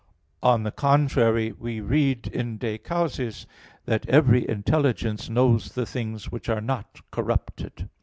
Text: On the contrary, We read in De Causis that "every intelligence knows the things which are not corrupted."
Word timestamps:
On 0.41 0.63
the 0.63 0.71
contrary, 0.71 1.51
We 1.51 1.79
read 1.79 2.25
in 2.25 2.57
De 2.57 2.79
Causis 2.79 3.45
that 3.85 4.09
"every 4.09 4.49
intelligence 4.49 5.29
knows 5.29 5.73
the 5.73 5.85
things 5.85 6.31
which 6.31 6.49
are 6.49 6.57
not 6.59 7.01
corrupted." 7.11 7.87